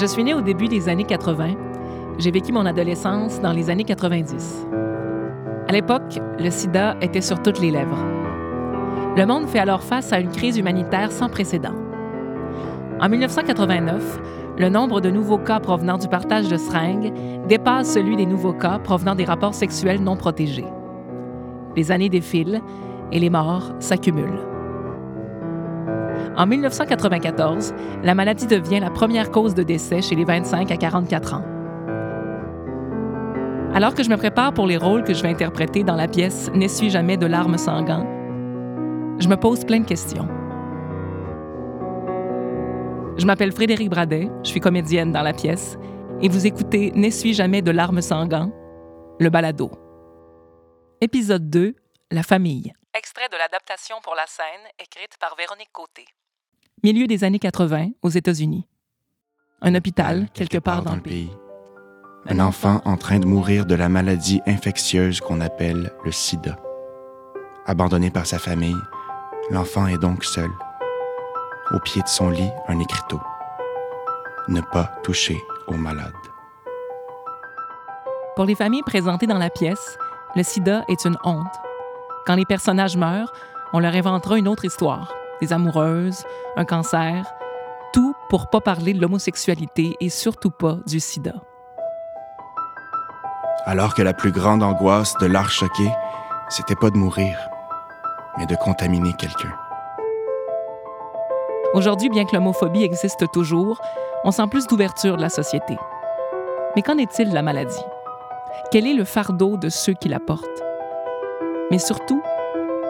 [0.00, 1.54] Je suis née au début des années 80.
[2.18, 4.66] J'ai vécu mon adolescence dans les années 90.
[5.68, 8.02] À l'époque, le sida était sur toutes les lèvres.
[9.16, 11.74] Le monde fait alors face à une crise humanitaire sans précédent.
[13.00, 14.20] En 1989,
[14.58, 17.12] le nombre de nouveaux cas provenant du partage de seringues
[17.46, 20.66] dépasse celui des nouveaux cas provenant des rapports sexuels non protégés.
[21.76, 22.62] Les années défilent
[23.12, 24.51] et les morts s'accumulent.
[26.36, 31.34] En 1994, la maladie devient la première cause de décès chez les 25 à 44
[31.34, 31.44] ans.
[33.74, 36.50] Alors que je me prépare pour les rôles que je vais interpréter dans la pièce
[36.54, 38.06] N'essuie jamais de larmes sanguin,
[39.18, 40.26] je me pose plein de questions.
[43.18, 45.76] Je m'appelle Frédéric Bradet, je suis comédienne dans la pièce,
[46.20, 48.50] et vous écoutez N'essuie jamais de larmes sanguin,
[49.20, 49.70] le balado.
[51.00, 51.76] Épisode 2,
[52.10, 52.72] La famille.
[52.94, 56.04] Extrait de l'adaptation pour la scène écrite par Véronique Côté.
[56.84, 58.66] Milieu des années 80 aux États-Unis.
[59.60, 61.30] Un hôpital, quelque, part, dans, le pays.
[62.26, 66.58] Un enfant en train de mourir de la maladie infectieuse qu'on appelle le sida.
[67.66, 68.74] Abandonné par sa famille,
[69.48, 70.50] l'enfant est donc seul.
[71.72, 73.20] Au pied de son lit, un écriteau.
[74.48, 76.12] Ne pas toucher aux malades.
[78.34, 79.98] Pour les familles présentées dans la pièce,
[80.34, 81.60] le sida est une honte.
[82.26, 83.32] Quand les personnages meurent,
[83.72, 85.14] on leur inventera une autre histoire.
[85.42, 87.34] Des amoureuses, un cancer,
[87.92, 91.32] tout pour pas parler de l'homosexualité et surtout pas du sida.
[93.64, 95.90] Alors que la plus grande angoisse de l'art choqué,
[96.48, 97.36] c'était pas de mourir,
[98.38, 99.52] mais de contaminer quelqu'un.
[101.74, 103.80] Aujourd'hui, bien que l'homophobie existe toujours,
[104.22, 105.76] on sent plus d'ouverture de la société.
[106.76, 107.84] Mais qu'en est-il de la maladie?
[108.70, 110.62] Quel est le fardeau de ceux qui la portent?
[111.72, 112.22] Mais surtout,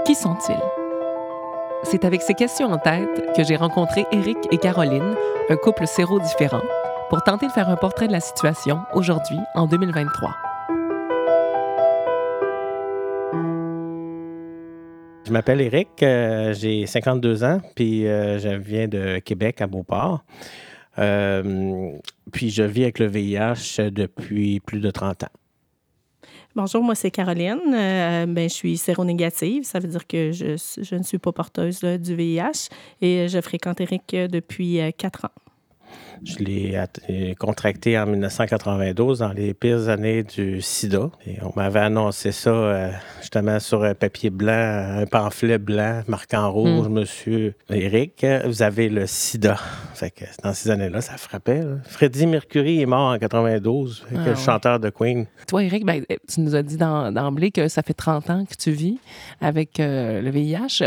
[0.04, 0.81] qui sont-ils?
[1.84, 5.16] C'est avec ces questions en tête que j'ai rencontré Eric et Caroline,
[5.48, 6.62] un couple séro-différent,
[7.10, 10.30] pour tenter de faire un portrait de la situation aujourd'hui, en 2023.
[15.26, 20.24] Je m'appelle Eric, euh, j'ai 52 ans, puis euh, je viens de Québec, à Beauport.
[20.98, 21.90] Euh,
[22.32, 25.41] puis je vis avec le VIH depuis plus de 30 ans.
[26.54, 27.60] Bonjour, moi c'est Caroline.
[27.70, 32.14] ben, je suis séronégative, ça veut dire que je, je ne suis pas porteuse du
[32.14, 32.68] VIH
[33.00, 35.41] et je fréquente Eric depuis 4 ans.
[36.24, 41.10] Je l'ai contracté en 1992, dans les pires années du sida.
[41.26, 42.90] Et on m'avait annoncé ça euh,
[43.20, 46.92] justement sur un papier blanc, un pamphlet blanc marquant rouge, hmm.
[46.92, 49.58] Monsieur Eric, vous avez le sida.
[49.94, 51.62] Fait que dans ces années-là, ça frappait.
[51.84, 55.26] Freddie Mercury est mort en 92, ah le chanteur de Queen.
[55.48, 58.70] Toi, Eric, ben, tu nous as dit d'emblée que ça fait 30 ans que tu
[58.70, 58.98] vis
[59.40, 60.82] avec euh, le VIH.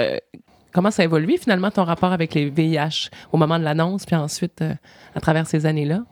[0.75, 4.17] Comment ça a évolué finalement ton rapport avec les VIH au moment de l'annonce, puis
[4.17, 4.73] ensuite euh,
[5.15, 6.03] à travers ces années-là?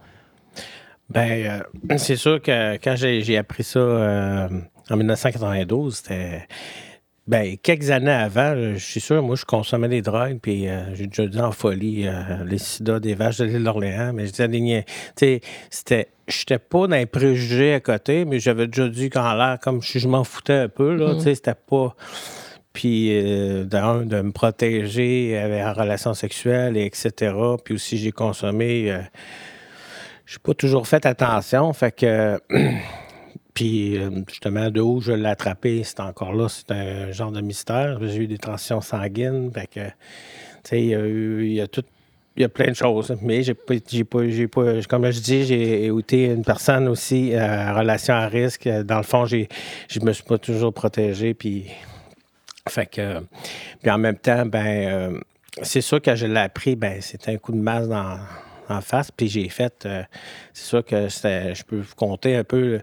[1.09, 4.47] Bien, euh, c'est sûr que quand j'ai appris ça euh,
[4.89, 6.47] en 1992, c'était.
[7.27, 11.25] Ben, quelques années avant, je suis sûr, moi, je consommais des drogues, puis j'ai déjà
[11.25, 12.05] dit en folie
[12.45, 14.83] les sida des vaches de l'île d'Orléans, mais je disais, tu
[15.15, 19.57] sais, c'était, j'étais pas dans les préjugés à côté, mais j'avais déjà dit qu'en l'air,
[19.61, 21.17] comme je, m'en foutais un peu, là, mm-hmm.
[21.17, 21.95] tu sais, c'était pas
[22.73, 27.33] puis euh, de me protéger en relation sexuelle, etc.
[27.63, 28.91] Puis aussi, j'ai consommé.
[28.91, 28.99] Euh,
[30.25, 31.71] je n'ai pas toujours fait attention.
[31.73, 32.41] Fait que.
[33.53, 37.41] puis, euh, justement, de où je l'ai attrapé, c'est encore là, c'est un genre de
[37.41, 37.99] mystère.
[38.01, 39.51] J'ai eu des transitions sanguines.
[39.53, 39.85] Fait que.
[40.63, 41.83] Tu sais, il y a tout
[42.35, 45.19] il y a plein de choses, mais j'ai pas, j'ai pas, j'ai pas, comme je
[45.19, 48.67] dis, j'ai été une personne aussi en relation à risque.
[48.67, 49.47] Dans le fond, j'ai,
[49.87, 51.67] je me suis pas toujours protégé, puis
[52.69, 53.19] fait que,
[53.81, 55.19] puis en même temps, ben, euh,
[55.61, 58.17] c'est sûr que je l'ai appris, ben, c'était un coup de masse dans,
[58.69, 59.11] en face.
[59.11, 60.03] Puis j'ai fait, euh,
[60.53, 62.79] c'est sûr que je peux vous compter un peu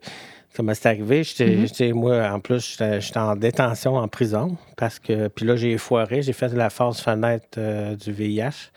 [0.54, 1.22] comment c'est arrivé.
[1.22, 1.94] Mm-hmm.
[1.94, 6.34] Moi, en plus, j'étais en détention en prison parce que, puis là, j'ai foiré, j'ai
[6.34, 8.70] fait la force fenêtre euh, du VIH.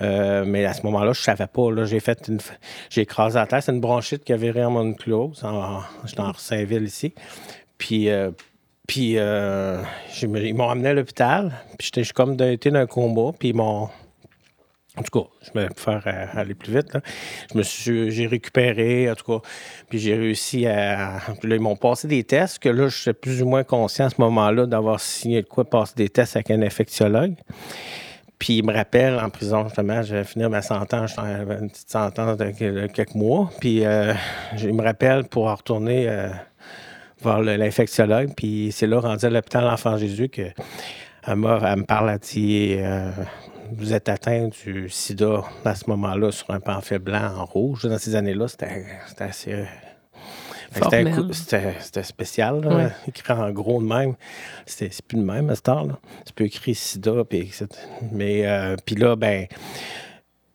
[0.00, 1.72] mais à ce moment-là, je savais pas.
[1.72, 2.38] Là, j'ai fait une,
[2.90, 3.62] j'ai écrasé la tête.
[3.62, 5.42] C'est une bronchite qui avait en mon close.
[6.04, 7.14] J'étais en Saint-Ville ici.
[7.78, 8.10] Puis,
[8.88, 9.82] puis euh,
[10.22, 11.52] ils m'ont amené à l'hôpital.
[11.78, 13.36] Puis j'étais comme été dans un combat.
[13.38, 13.88] Puis ils m'ont.
[14.96, 16.96] En tout cas, je vais faire euh, aller plus vite.
[17.52, 19.48] Je me suis, j'ai récupéré, en tout cas,
[19.88, 21.20] puis j'ai réussi à.
[21.38, 24.06] Puis là, ils m'ont passé des tests, que là, je suis plus ou moins conscient
[24.06, 27.34] à ce moment-là d'avoir signé de quoi passer des tests avec un infectiologue.
[28.40, 32.36] Puis il me rappelle en prison, justement, je vais finir ma sentence, une petite sentence
[32.38, 33.50] de quelques mois.
[33.60, 34.14] Puis euh,
[34.60, 36.08] il me rappelle pour retourner
[37.20, 38.30] voir l'infectiologue.
[38.36, 40.50] Puis c'est là, rendu à l'hôpital L'Enfant Jésus, que
[41.26, 43.10] elle, me parle, elle dit euh,
[43.72, 47.84] vous êtes atteint du sida à ce moment-là sur un pamphlet blanc en rouge.
[47.84, 48.86] Dans ces années-là, c'était
[49.18, 49.64] assez.
[50.70, 54.14] C'était spécial, là, écrit en gros de même.
[54.66, 55.98] C'est plus de même à ce temps-là.
[56.26, 57.50] Tu peux écrire sida, puis
[58.12, 58.44] Mais,
[58.84, 59.46] puis là, ben,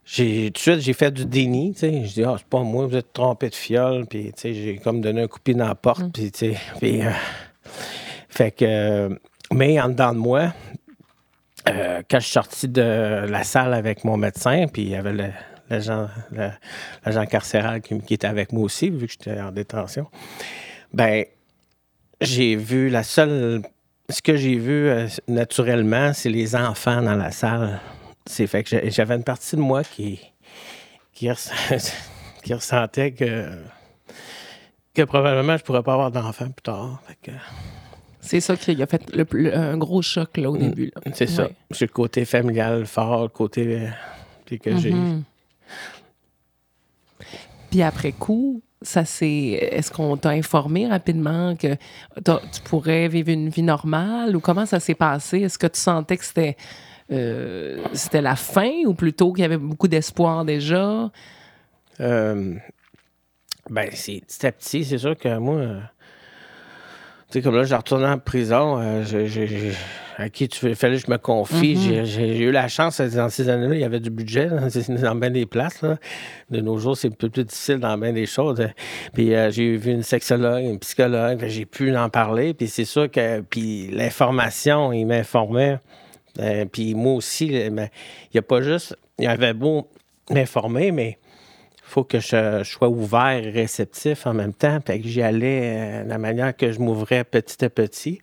[0.06, 2.06] j'ai tout de suite, j'ai fait du déni, tu sais.
[2.06, 4.78] Je dis, ah, c'est pas moi, vous êtes trompé de fiole, puis, tu sais, j'ai
[4.78, 6.12] comme donné un coup de pied dans la porte, mm.
[6.12, 7.02] puis, tu sais, puis...
[8.30, 9.18] fait que...
[9.52, 10.54] mais en dedans de moi,
[11.70, 15.34] euh, quand je suis sorti de la salle avec mon médecin, puis il y avait
[15.70, 16.10] l'agent,
[17.30, 20.08] carcéral qui, était avec moi aussi, vu que j'étais en détention,
[20.94, 21.26] ben
[22.20, 23.62] j'ai vu la seule.
[24.10, 27.80] Ce que j'ai vu euh, naturellement, c'est les enfants dans la salle.
[28.26, 30.20] C'est fait que j'avais une partie de moi qui,
[31.14, 33.50] qui, ressentait que,
[34.94, 37.02] que probablement je pourrais pas avoir d'enfants plus tard.
[37.08, 37.38] Fait que,
[38.22, 40.60] c'est ça qui a fait le, un gros choc là, au mm.
[40.60, 40.92] début.
[41.14, 41.50] C'est ça.
[41.72, 44.92] C'est le côté familial fort, le côté euh, que j'ai.
[44.92, 45.22] Mm-hmm.
[47.70, 49.28] Puis après coup, ça c'est.
[49.28, 51.76] Est-ce qu'on t'a informé rapidement que
[52.24, 55.40] tu pourrais vivre une vie normale ou comment ça s'est passé?
[55.40, 56.56] Est-ce que tu sentais que c'était
[57.12, 61.12] euh, c'était la fin ou plutôt qu'il y avait beaucoup d'espoir déjà?
[62.00, 62.56] Euh,
[63.70, 65.84] ben, c'est petit à petit, c'est sûr que moi
[67.34, 69.04] sais, comme là, j'ai retourné en prison, euh,
[70.18, 71.76] à qui tu fallait que je me confie.
[71.76, 72.06] Mm-hmm.
[72.06, 74.50] J'ai eu la chance, dans ces années-là, il y avait du budget
[75.02, 75.84] dans bien des places.
[76.52, 78.64] De nos jours, c'est un peu plus difficile dans bien des choses.
[79.14, 82.54] Puis euh, j'ai vu une sexologue, une psychologue, j'ai pu en parler.
[82.54, 85.80] Puis c'est sûr que puis l'information, il m'informait.
[86.40, 88.98] Euh, puis moi aussi, il n'y a pas juste...
[89.20, 89.88] Il y avait beau
[90.30, 91.20] m'informer, mais
[91.94, 94.80] faut que je, sois ouvert et réceptif en même temps.
[94.86, 98.20] Fait que j'y allais euh, de la manière que je m'ouvrais petit à petit.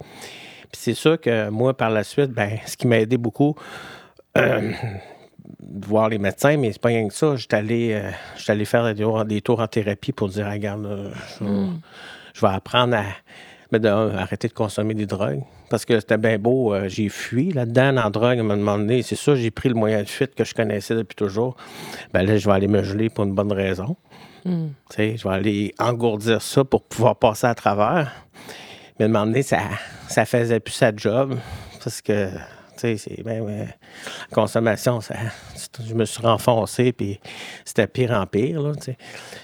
[0.73, 3.55] Puis c'est sûr que moi, par la suite, ben, ce qui m'a aidé beaucoup,
[4.37, 4.73] euh,
[5.61, 7.37] de voir les médecins, mais c'est pas rien que ça.
[7.37, 8.11] J'étais allé, euh,
[8.49, 8.93] allé faire
[9.25, 11.79] des, tours en thérapie pour dire, regarde, hmm.
[12.35, 13.05] je, vais apprendre à
[13.73, 15.43] mais arrêter de consommer des drogues.
[15.69, 19.03] Parce que c'était bien beau, euh, j'ai fui là-dedans en drogue à un moment donné.
[19.03, 21.57] C'est ça, j'ai pris le moyen de fuite que je connaissais depuis toujours.
[22.13, 23.97] Ben là, je vais aller me geler pour une bonne raison.
[24.45, 24.51] Tu
[24.91, 28.13] sais, je vais aller engourdir ça pour pouvoir passer à travers.
[28.99, 29.61] Mais à un moment donné, ça,
[30.09, 31.37] ça faisait plus sa job.
[31.83, 32.39] Parce que, tu
[32.77, 33.47] sais, c'est même.
[33.49, 33.67] la
[34.33, 35.15] consommation, ça,
[35.87, 37.21] je me suis renfoncé, puis
[37.65, 38.73] c'était pire en pire, là,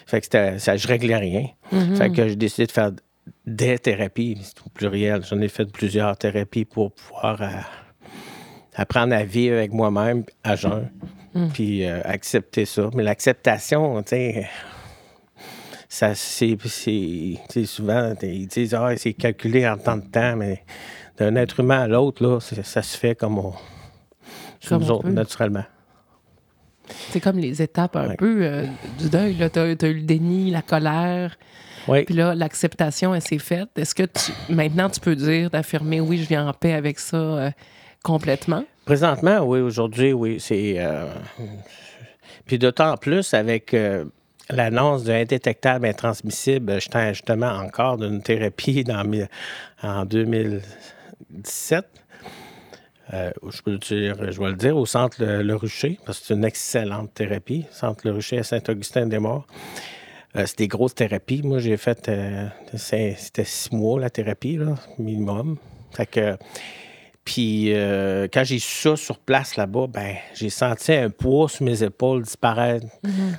[0.07, 1.47] Fait que ça, je réglais rien.
[1.73, 1.97] Mm-hmm.
[1.97, 2.91] Fait que j'ai décidé de faire
[3.47, 5.25] des thérapies, au pluriel.
[5.25, 7.49] J'en ai fait plusieurs thérapies pour pouvoir euh,
[8.75, 10.91] apprendre à vivre avec moi-même à jeun,
[11.35, 11.49] mm.
[11.49, 12.91] puis euh, accepter ça.
[12.95, 14.49] Mais l'acceptation, tu sais,
[15.89, 16.57] ça, c'est,
[17.65, 20.63] souvent, ils disent, ah, c'est calculé en temps de temps, mais
[21.17, 23.55] d'un être humain à l'autre, là, ça se fait comme on,
[24.71, 25.65] nous autres, naturellement.
[27.11, 28.65] C'est comme les étapes un peu euh,
[28.99, 29.37] du deuil.
[29.53, 31.37] Tu as, eu le déni, la colère,
[31.87, 33.69] puis là, l'acceptation, elle s'est faite.
[33.77, 37.17] Est-ce que tu, maintenant, tu peux dire, d'affirmer, oui, je viens en paix avec ça
[37.17, 37.51] euh,
[38.03, 38.65] complètement?
[38.85, 39.61] Présentement, oui.
[39.61, 40.39] Aujourd'hui, oui.
[40.41, 40.75] C'est.
[40.79, 41.07] Euh,
[42.45, 43.75] puis d'autant plus avec
[44.51, 49.05] l'annonce d'un indétectable intransmissible, j'étais justement encore d'une thérapie dans,
[49.83, 51.85] en 2017.
[53.13, 56.35] Je peux le dire, je vais le dire, au centre Le, Rucher, parce que c'est
[56.35, 59.47] une excellente thérapie, centre Le Rucher à Saint-Augustin-des-Morts.
[60.37, 61.43] Euh, c'est des grosses thérapies.
[61.43, 62.09] Moi, j'ai fait.
[62.09, 65.57] Euh, c'était six mois la thérapie, là, minimum.
[67.25, 71.65] Puis euh, quand j'ai su ça sur place là-bas, ben j'ai senti un poids sur
[71.65, 72.87] mes épaules disparaître.
[73.05, 73.39] Mm-hmm.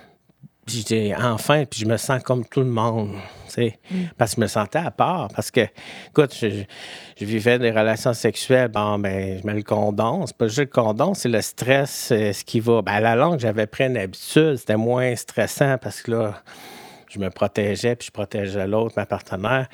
[0.68, 3.14] Puis j'ai enfin, puis je me sens comme tout le monde,
[3.46, 3.80] tu sais.
[3.90, 3.96] Mm.
[4.18, 5.30] Parce que je me sentais à part.
[5.34, 5.62] Parce que,
[6.10, 6.66] écoute, je,
[7.26, 10.28] vivais des relations sexuelles, bon, ben, je mets le condom.
[10.28, 12.82] C'est pas juste le condom, c'est le stress, ce qui va.
[12.82, 16.44] Ben, la langue, j'avais pris une habitude, c'était moins stressant parce que là,
[17.10, 19.68] je me protégeais, puis je protégeais l'autre, ma partenaire.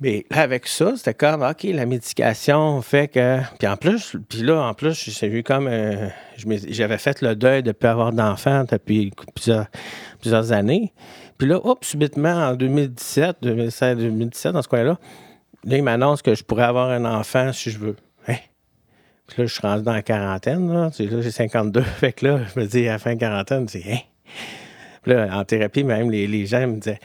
[0.00, 3.38] Mais là, avec ça, c'était comme, OK, la médication fait que.
[3.58, 5.68] Puis en plus, puis là, en plus, j'ai vu comme.
[5.68, 10.94] Euh, j'avais fait le deuil de ne plus avoir d'enfant depuis plusieurs, années.
[11.36, 14.98] Puis là, hop, subitement, en 2017, 2016, 2017, dans ce coin-là,
[15.64, 17.96] là, il m'annonce que je pourrais avoir un enfant si je veux.
[18.26, 18.36] Hein?
[19.26, 20.90] Puis là, je suis rendu dans la quarantaine, là.
[20.98, 21.82] là j'ai 52.
[21.82, 23.98] Fait que là, je me dis, à la fin de quarantaine, c'est, hein?
[25.06, 27.00] Là, en thérapie, même, les, les gens me disaient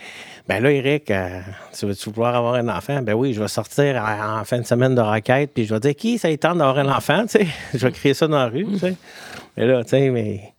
[0.48, 1.42] Ben là, Eric, euh,
[1.78, 3.02] tu veux-tu vouloir avoir un enfant?
[3.02, 5.96] Ben oui, je vais sortir en, fin de semaine de requête, puis je vais dire
[5.96, 7.24] Qui ça tente d'avoir un enfant?
[7.24, 7.48] Tu sais?
[7.74, 8.66] je vais crier ça dans la rue.
[8.66, 8.96] Tu sais?
[9.58, 10.54] Mais là, tu sais, mais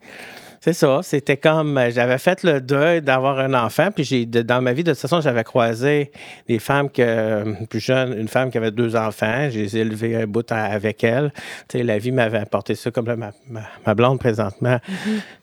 [0.66, 0.98] C'est ça.
[1.04, 1.78] C'était comme.
[1.78, 3.90] euh, J'avais fait le deuil d'avoir un enfant.
[3.94, 6.10] Puis j'ai, dans ma vie, de toute façon, j'avais croisé
[6.48, 9.48] des femmes que, euh, plus jeunes, une femme qui avait deux enfants.
[9.48, 11.32] Je les ai élevés un bout à- avec elle.
[11.68, 12.90] Tu sais, la vie m'avait apporté ça.
[12.90, 14.78] Comme là, ma, ma, ma blonde, présentement,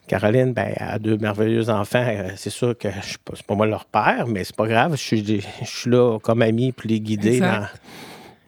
[0.08, 2.04] Caroline, ben, a deux merveilleux enfants.
[2.06, 4.66] Euh, C'est sûr que je suis pas, c'est pas moi leur père, mais c'est pas
[4.66, 4.92] grave.
[4.92, 5.24] Je suis,
[5.62, 7.66] je suis là comme ami pour les guider, dans-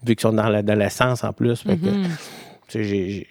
[0.07, 1.63] vu qu'ils sont dans l'adolescence en plus.
[1.63, 2.03] Fait que, Mhm.
[2.05, 3.27] tu sais, j'ai,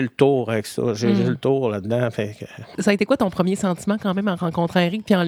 [0.00, 0.94] le tour avec ça.
[0.94, 2.08] J'ai, j'ai le tour là-dedans.
[2.10, 5.26] Que, Ça a été quoi ton premier sentiment quand même en rencontrant Eric, puis en-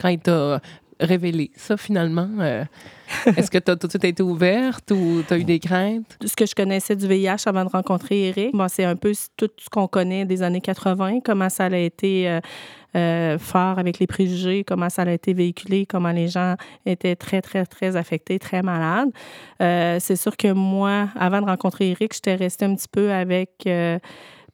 [0.00, 0.60] quand il t'a
[0.98, 2.28] révélé ça finalement?
[2.40, 2.64] euh,
[3.36, 6.16] Est-ce que tu as tout de suite été ouverte ou tu as eu des craintes?
[6.24, 9.50] ce que je connaissais du VIH avant de rencontrer Eric, bon, c'est un peu tout
[9.58, 12.40] ce qu'on connaît des années 80, comment ça a été euh,
[12.96, 16.54] euh, fort avec les préjugés, comment ça a été véhiculé, comment les gens
[16.86, 19.10] étaient très, très, très affectés, très malades.
[19.60, 23.50] Euh, c'est sûr que moi, avant de rencontrer Eric, j'étais restée un petit peu avec...
[23.66, 23.98] euh,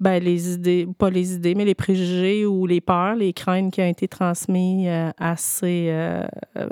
[0.00, 3.80] ben, les idées, pas les idées, mais les préjugés ou les peurs, les craintes qui
[3.80, 5.94] ont été transmises assez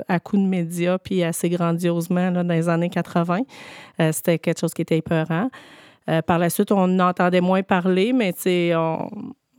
[0.09, 3.39] à coups de médias puis assez grandiosement là, dans les années 80.
[4.01, 5.49] Euh, C'était quelque chose qui était épeurant.
[6.27, 8.33] Par la suite, on entendait moins parler, mais
[8.75, 9.07] on,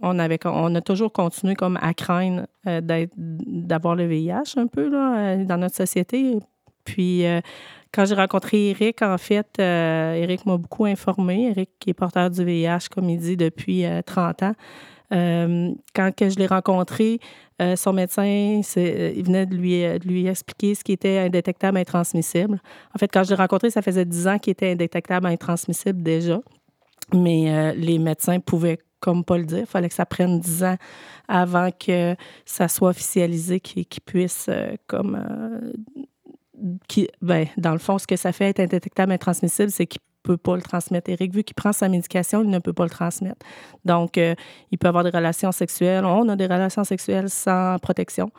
[0.03, 2.81] on, avait, on a toujours continué comme à craindre euh,
[3.17, 6.39] d'avoir le VIH un peu là, euh, dans notre société.
[6.85, 7.41] Puis, euh,
[7.95, 11.51] quand j'ai rencontré Eric, en fait, Eric m'a beaucoup informé.
[11.51, 14.55] Eric, qui est porteur du VIH, comme il dit, depuis euh, 30 ans.
[15.11, 17.21] Quand que je l'ai rencontré,
[17.77, 22.59] son médecin, il venait de lui, lui expliquer ce qui était indétectable et intransmissible.
[22.95, 26.03] En fait, quand je l'ai rencontré, ça faisait 10 ans qu'il était indétectable et intransmissible
[26.03, 26.41] déjà.
[27.13, 29.59] Mais les médecins pouvaient comme pas le dire.
[29.59, 30.77] Il fallait que ça prenne 10 ans
[31.29, 32.17] avant que
[32.47, 35.17] ça soit officialisé qu'il qu'il puisse euh, comme...
[35.17, 35.73] euh,
[36.89, 40.01] qui, ben, dans le fond, ce que ça fait être indétectable et intransmissible, c'est qu'il
[40.23, 41.11] peut pas le transmettre.
[41.11, 43.45] Eric, vu qu'il prend sa médication, il ne peut pas le transmettre.
[43.85, 44.37] Donc, euh,
[44.71, 46.05] il peut avoir des relations sexuelles.
[46.05, 48.31] On a des relations sexuelles sans protection.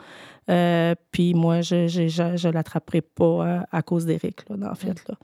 [0.50, 5.06] Euh, puis moi, je je, je, je l'attraperai pas à cause d'Éric, là, en fait.
[5.06, 5.16] Là.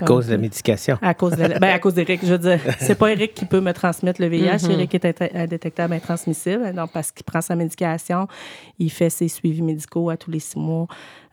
[0.00, 0.98] À cause de la médication.
[1.00, 2.60] À cause de, ben, à cause d'Éric, je veux dire.
[2.78, 4.64] C'est pas Eric qui peut me transmettre le VIH.
[4.64, 4.70] Mhm.
[4.72, 6.72] Eric est indétectable, intransmissible.
[6.74, 8.26] Donc, parce qu'il prend sa médication,
[8.78, 10.86] il fait ses suivis médicaux à tous les six mois.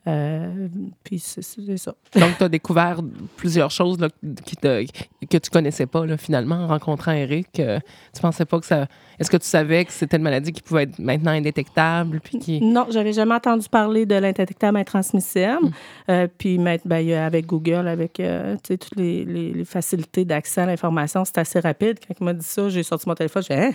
[0.06, 0.68] Euh,
[1.02, 1.94] puis c'est ça.
[2.14, 3.00] Donc, tu as découvert
[3.36, 4.08] plusieurs choses là,
[4.44, 4.84] qui te-
[5.30, 7.58] que tu connaissais pas là, finalement en rencontrant Eric.
[7.58, 7.78] Euh,
[8.14, 8.86] tu pensais pas que ça.
[9.18, 12.20] Est-ce que tu savais que c'était une maladie qui pouvait être maintenant indétectable?
[12.22, 12.60] Puis qui...
[12.60, 15.70] Non, j'avais jamais entendu parler de l'indétectable intransmissible.
[16.10, 16.78] Euh, puis ben,
[17.12, 21.60] a- avec Google, avec euh, toutes les, les- les facilités d'accès à l'information, c'est assez
[21.60, 21.98] rapide.
[22.06, 23.72] Quand il m'a dit ça, j'ai sorti mon téléphone, j'ai hein?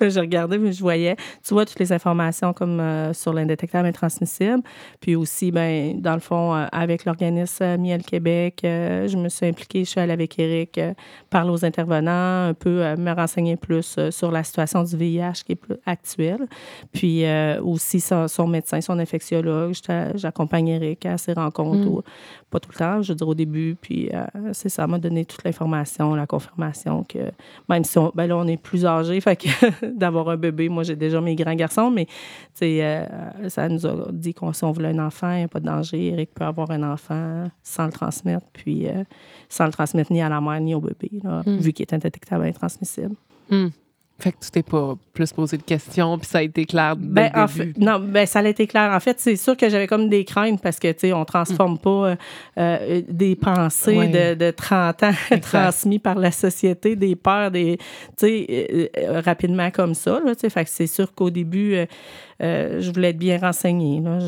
[0.00, 4.62] J'ai regardé, mais je voyais, tu vois, toutes les informations comme euh, sur l'indétectable intransmissible.
[5.00, 9.46] Puis aussi, ben, dans le fond, euh, avec l'organisme Miel Québec, euh, je me suis
[9.46, 10.80] impliquée, je suis allée avec Eric,
[11.30, 15.56] parler aux intervenants, un peu me renseigner plus sur la situation du VIH qui est
[15.56, 16.46] plus actuelle.
[16.92, 17.24] Puis
[17.62, 19.74] aussi son, son médecin, son infectiologue,
[20.14, 22.02] j'accompagne Eric à ses rencontres, Mm.
[22.50, 23.76] pas tout le temps, je veux dire au début.
[23.80, 24.10] Puis
[24.52, 27.18] c'est ça, m'a donné toute l'information, la confirmation que
[27.68, 29.48] même si on, ben là, on est plus âgé, fait que
[29.98, 32.06] d'avoir un bébé, moi j'ai déjà mes grands garçons, mais
[32.62, 33.06] euh,
[33.48, 35.66] ça nous a dit qu'on si on voulait un enfant, il n'y a pas de
[35.66, 36.08] danger.
[36.08, 39.04] Eric peut avoir un enfant sans le transmettre, puis euh,
[39.48, 41.56] sans le transmettre ni à la mère ni au bébé, là, Mm.
[41.58, 43.14] vu qu'il est indétectable et intransmissible.
[43.50, 43.68] Hmm.
[44.20, 47.06] Fait que tu t'es pas plus posé de questions, puis ça a été clair dès
[47.06, 48.92] Ben, le en fait, non, ben, ça a été clair.
[48.92, 51.78] En fait, c'est sûr que j'avais comme des craintes parce que, tu sais, on transforme
[51.78, 52.16] pas euh,
[52.58, 55.12] euh, des pensées de, de 30 ans
[55.42, 57.78] transmises par la société, des peurs, des,
[58.18, 60.50] tu sais, euh, rapidement comme ça, là, tu sais.
[60.50, 61.76] Fait que c'est sûr qu'au début,
[62.40, 64.18] je voulais être bien renseignée, là.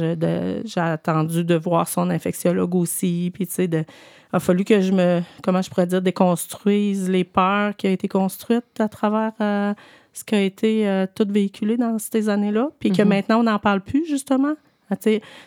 [0.64, 3.84] J'ai attendu de voir son infectiologue aussi, puis, tu sais, de
[4.32, 8.08] a fallu que je me, comment je pourrais dire, déconstruise les peurs qui ont été
[8.08, 9.74] construites à travers euh,
[10.12, 13.08] ce qui a été euh, tout véhiculé dans ces années-là, puis que Mhm.
[13.08, 14.54] maintenant, on n'en parle plus, justement.
[14.90, 14.96] Ah,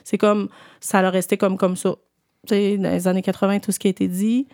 [0.03, 0.49] c'est comme,
[0.79, 1.95] ça a resté comme, comme ça.
[2.47, 4.47] Tu sais, dans les années 80, tout ce qui a été dit,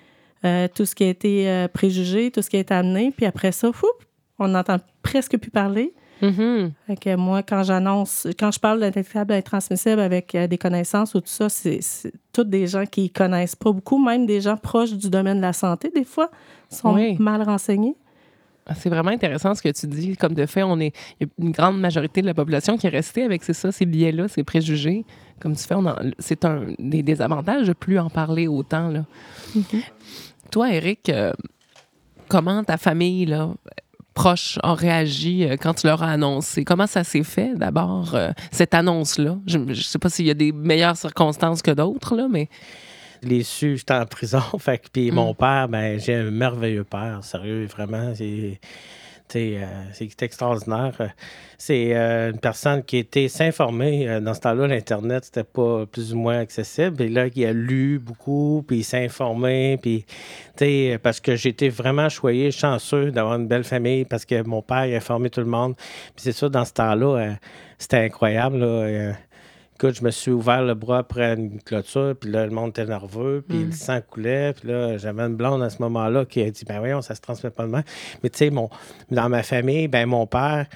[0.46, 3.52] euh, tout ce qui a été préjugé, tout ce qui a été amené, puis après
[3.52, 3.88] ça, fou,
[4.40, 5.94] on n'entend presque plus parler.
[6.22, 11.22] Que moi, quand j'annonce, quand je parle d'indétectable et transmissible avec euh, des connaissances ou
[11.22, 11.80] tout ça, c'est
[12.32, 15.54] toutes des gens qui connaissent pas beaucoup, même des gens proches du domaine de la
[15.54, 16.30] santé, des fois,
[16.70, 17.16] sont Oui.
[17.20, 17.96] mal renseignés.
[18.68, 20.16] Ah, C'est vraiment intéressant ce que tu dis.
[20.16, 22.86] Comme de fait, on est il y a une grande majorité de la population qui
[22.86, 25.04] est restée avec c'est ça, ces biais-là, ces préjugés.
[25.40, 25.74] Comme tu fais,
[26.20, 28.90] c'est un des désavantages de plus en parler autant.
[28.90, 29.06] Là.
[30.52, 31.34] Toi, Eric, euh,
[32.28, 33.50] comment ta famille là,
[34.14, 36.64] proche a réagi euh, quand tu leur as annoncé?
[36.66, 39.38] Comment ça s'est fait d'abord, euh, cette annonce-là?
[39.48, 42.50] Je ne sais pas s'il y a des meilleures circonstances que d'autres, là, mais
[43.24, 44.42] l'ai su, j'étais en prison.
[44.60, 45.16] Fait que, puis Mm.
[45.16, 48.14] mon père, ben, j'ai un merveilleux père, sérieux, vraiment.
[48.16, 48.60] c'est-
[49.36, 51.14] euh, c'est extraordinaire.
[51.58, 54.08] C'est euh, une personne qui était s'informer.
[54.08, 57.02] Euh, dans ce temps-là, l'Internet, c'était pas plus ou moins accessible.
[57.02, 59.78] Et là, il a lu beaucoup, puis il s'est informé.
[59.82, 60.06] Puis,
[61.02, 64.96] parce que j'étais vraiment choyé, chanceux d'avoir une belle famille, parce que mon père a
[64.96, 65.76] informé tout le monde.
[66.16, 67.36] C'est ça, dans ce temps-là,
[67.78, 68.64] c'était incroyable.
[69.82, 72.86] Écoute, je me suis ouvert le bras après une clôture, puis là, le monde était
[72.86, 73.72] nerveux, puis le mm.
[73.72, 77.02] sang coulait, puis là, j'avais une blonde à ce moment-là qui a dit, ben voyons,
[77.02, 77.84] ça se transmet pas de main.
[78.22, 78.70] Mais tu sais, mon,
[79.10, 80.68] dans ma famille, ben mon père,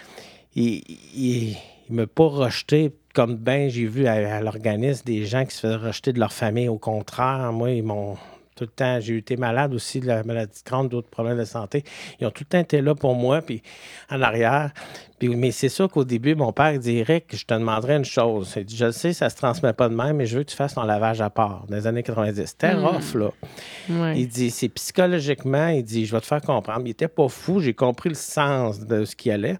[0.55, 0.81] il,
[1.13, 1.55] il,
[1.91, 6.11] m'a pas rejeté comme ben j'ai vu à, l'organisme des gens qui se faisaient rejeter
[6.11, 6.67] de leur famille.
[6.67, 8.17] Au contraire, moi, ils m'ont
[8.55, 8.99] tout le temps.
[8.99, 11.83] J'ai été malade aussi de la maladie de Crohn, d'autres problèmes de santé.
[12.19, 13.61] Ils ont tout le temps été là pour moi, puis
[14.09, 14.71] en arrière.
[15.19, 18.53] Puis, mais c'est sûr qu'au début, mon père dirait que je te demanderais une chose.
[18.57, 20.55] Il dit, je sais, ça se transmet pas de même, mais je veux que tu
[20.55, 21.65] fasses ton lavage à part.
[21.69, 22.85] Dans les années 90, c'était hmm.
[22.85, 24.13] rough, là.
[24.15, 26.81] Il dit, c'est psychologiquement, il dit, je vais te faire comprendre.
[26.85, 29.57] Il était pas fou, j'ai compris le sens de ce qui allait.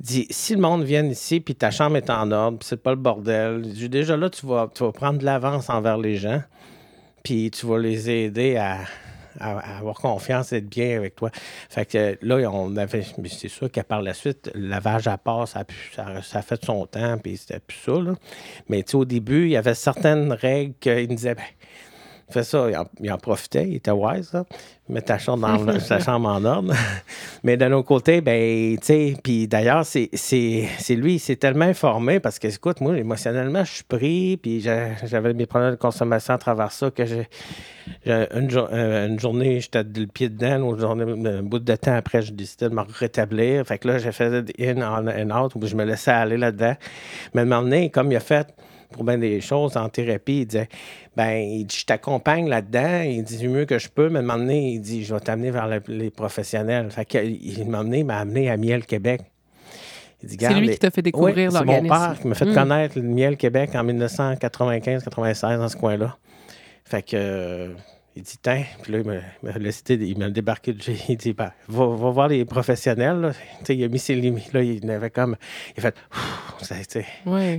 [0.00, 2.82] Il dit, si le monde vient ici, puis ta chambre est en ordre, puis c'est
[2.82, 6.42] pas le bordel, déjà là, tu vas, tu vas prendre de l'avance envers les gens
[7.22, 8.78] puis tu vas les aider à,
[9.38, 11.30] avoir confiance, être bien avec toi.
[11.68, 15.46] Fait que là, on avait, c'est sûr qu'à par la suite, le lavage à part,
[15.46, 15.64] ça
[15.96, 17.92] a, ça, fait son temps, puis c'était plus ça.
[17.92, 18.14] Là.
[18.68, 21.44] Mais au début, il y avait certaines règles qu'il me disait, ben,
[22.30, 22.66] fait ça,
[23.00, 24.44] il en, profitait, il était wise, là.
[24.88, 26.74] Il met ta chambre, dans, sa chambre en ordre.
[27.44, 30.10] Mais d'un autre côté, ben, tu sais, puis d'ailleurs, c'est
[30.90, 35.32] lui, il s'est tellement informé parce que, écoute, moi, émotionnellement, je suis pris, puis j'avais
[35.32, 37.28] mes problèmes de consommation à travers ça, que j'ai.
[38.06, 42.22] Une, euh, une, journée, j'étais le pied dedans, une journée, un bout de temps après,
[42.22, 43.66] je décidé de me rétablir.
[43.66, 46.74] Fait que là, j'ai fait in, and out, où je me laissais aller là-dedans.
[47.34, 48.46] Mais à comme il a fait
[48.90, 50.40] pour bien des choses en thérapie.
[50.40, 50.68] Il disait
[51.16, 53.02] ben, je t'accompagne là-dedans.
[53.02, 55.68] Il dit du mieux que je peux, mais un il dit je vais t'amener vers
[55.86, 56.90] les professionnels.
[56.90, 59.22] Fait qu'il m'a amené, m'a amené à Miel Québec.
[60.26, 61.86] C'est lui qui t'a fait découvrir l'organisme.
[61.86, 62.54] C'est mon père qui m'a fait hmm.
[62.54, 66.16] connaître le Miel Québec en 1995-96 dans ce coin-là.
[66.84, 67.74] Fait que
[68.16, 70.74] il dit, tiens, puis là, il m'a débarqué.
[71.08, 73.32] Il dit, ben, va, va, voir les professionnels.
[73.68, 74.52] Il a mis ses limites.
[74.52, 75.36] Là, il avait comme.
[75.76, 75.96] Il a fait.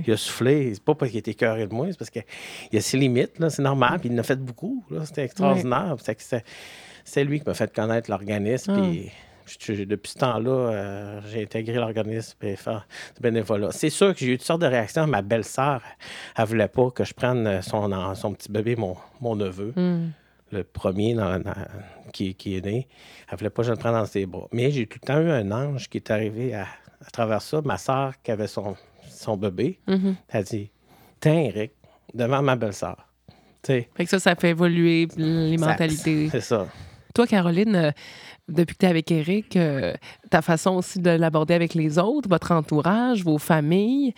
[0.06, 0.74] Il a soufflé.
[0.74, 2.22] C'est pas parce qu'il était cœuré de moi, c'est parce qu'il
[2.74, 3.32] a ses limites.
[3.48, 3.98] C'est normal.
[4.00, 4.84] Puis il en a fait beaucoup.
[5.04, 5.96] C'était extraordinaire.
[7.04, 8.74] C'est lui qui m'a fait connaître l'organisme.
[8.74, 9.10] Puis
[9.86, 13.72] depuis ce temps-là, euh, j'ai intégré l'organisme et fait du bénévolat.
[13.72, 15.06] C'est sûr que j'ai eu toutes sortes de réactions.
[15.06, 15.82] Ma belle-sœur,
[16.36, 19.72] elle ne voulait pas que je prenne son, son petit bébé, mon, mon neveu.
[19.74, 20.10] Hmm
[20.52, 21.16] le premier
[22.12, 22.86] qui, est né.
[23.26, 24.48] Elle ne voulait pas que je le prenne dans ses bras.
[24.52, 26.66] Mais j'ai tout le temps eu un ange qui est arrivé à,
[27.12, 27.60] travers ça.
[27.64, 28.76] Ma soeur, qui avait son,
[29.08, 30.70] son bébé, elle a dit
[31.20, 31.72] Tiens, Eric,
[32.14, 33.08] devant ma belle-sœur.
[33.64, 36.28] Fait que ça, ça fait évoluer les mentalités.
[36.32, 36.66] C'est ça.
[37.14, 37.90] Toi, Caroline, euh,
[38.48, 39.94] depuis que tu es avec Eric, euh,
[40.30, 44.14] ta façon aussi de l'aborder avec les autres, votre entourage, vos familles,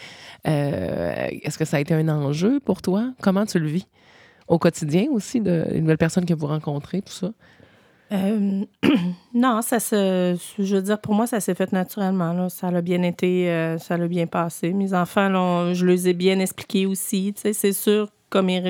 [0.47, 3.13] euh, est-ce que ça a été un enjeu pour toi?
[3.21, 3.87] Comment tu le vis?
[4.49, 7.31] Au quotidien aussi, de, les nouvelles personnes que vous rencontrez, tout ça?
[8.13, 8.65] Euh,
[9.35, 12.33] non, ça se, je veux dire, pour moi, ça s'est fait naturellement.
[12.33, 12.49] Là.
[12.49, 14.73] Ça a bien été, euh, ça a bien passé.
[14.73, 17.35] Mes enfants, je les ai bien expliqués aussi.
[17.37, 18.09] C'est sûr,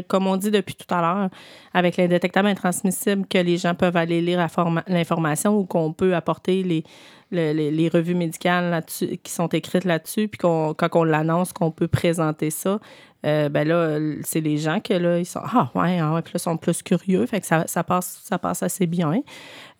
[0.09, 1.31] comme, on dit depuis tout à l'heure,
[1.73, 4.47] avec les détectables intransmissibles, que les gens peuvent aller lire
[4.87, 6.85] l'information ou qu'on peut apporter les,
[7.31, 12.79] les, revues médicales qui sont écrites là-dessus, puis quand on l'annonce, qu'on peut présenter ça,
[13.25, 16.39] euh, ben là, c'est les gens que là, ils sont Ah ouais, ah puis là,
[16.39, 17.25] sont plus curieux.
[17.27, 19.23] Fait que ça, ça, passe, ça passe assez bien.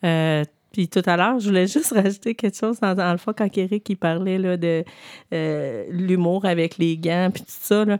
[0.03, 0.43] Euh,
[0.75, 3.97] puis tout à l'heure, je voulais juste rajouter quelque chose dans, le fond quand Eric
[3.97, 4.83] parlait là, de
[5.31, 7.85] euh, l'humour avec les gants puis tout ça.
[7.85, 7.97] Là.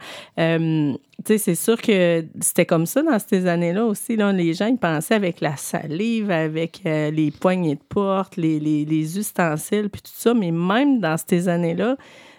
[1.26, 4.18] c'est sûr que c'était comme ça dans ces années-là aussi.
[4.18, 8.84] Là, les gens ils pensaient avec la salive, avec les poignées de porte, les, les,
[8.84, 10.34] les ustensiles puis tout ça.
[10.34, 11.96] Mais même dans ces années-là,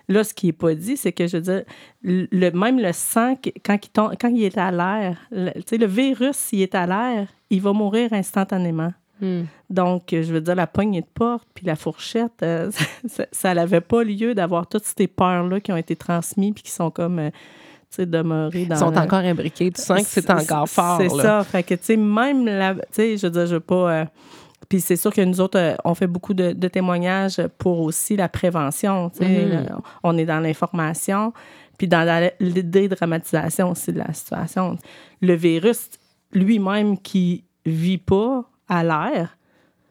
[0.09, 1.65] Là, ce qui n'est pas dit, c'est que, je veux dire,
[2.03, 6.77] le, même le sang, quand il, quand il est à l'air, le virus, s'il est
[6.77, 8.93] à l'air, il va mourir instantanément.
[9.21, 9.45] Hmm.
[9.71, 12.71] Donc, je veux dire, la poignée de porte puis la fourchette, euh,
[13.33, 16.91] ça n'avait pas lieu d'avoir toutes ces peurs-là qui ont été transmises puis qui sont
[16.91, 17.31] comme, euh,
[17.91, 18.75] tu sais, demeurées dans...
[18.75, 19.71] Ils sont encore imbriqués.
[19.71, 20.99] Tu sens que c'est encore fort.
[21.01, 21.45] C'est ça.
[21.45, 23.91] Fait que, tu sais, même, la, tu sais, je veux dire, je veux pas...
[23.91, 24.05] Euh,
[24.69, 28.29] puis c'est sûr que nous autres, euh, on fait beaucoup de, témoignages pour aussi la
[28.29, 29.09] prévention.
[29.21, 29.79] Mm-hmm.
[30.03, 31.33] On est dans l'information,
[31.79, 34.77] puis dans la, dédramatisation aussi de la situation.
[35.21, 35.89] Le virus
[36.33, 39.37] lui-même qui vit pas à l'air,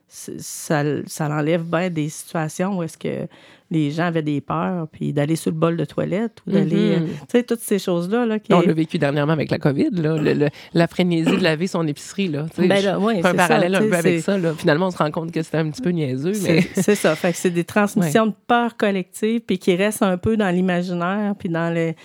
[0.07, 3.27] ça, ça enlève bien des situations où est-ce que
[3.71, 6.97] les gens avaient des peurs, puis d'aller sur le bol de toilette ou d'aller.
[6.99, 7.03] Mhm.
[7.03, 8.25] euh, Tu sais, toutes ces choses-là.
[8.25, 11.41] Là, qui On l'a vécu dernièrement avec la COVID, là, le- le- la frénésie de
[11.43, 12.27] laver son épicerie.
[12.27, 12.45] Là.
[12.57, 14.37] Ben là, fais un ça, parallèle un peu avec ça.
[14.37, 14.53] Là.
[14.53, 16.33] Finalement, on se rend compte que c'était un petit peu niaiseux.
[16.43, 16.61] Mais...
[16.75, 17.15] C'est ça.
[17.15, 21.33] Fait que c'est des transmissions de peur collective, puis qui restent un peu dans l'imaginaire,
[21.37, 21.93] puis dans les.
[21.95, 21.99] Tu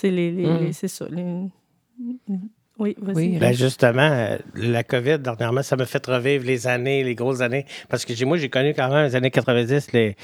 [0.00, 0.32] sais, les.
[0.32, 0.58] les- Mm.
[0.58, 1.06] les- c'est ça.
[1.08, 1.46] les-
[2.78, 3.16] Oui, vas-y.
[3.16, 7.40] Oui, Ben justement, euh, la COVID, dernièrement, ça m'a fait revivre les années, les grosses
[7.40, 7.64] années.
[7.88, 10.16] Parce que moi, j'ai connu quand même les années 90, les,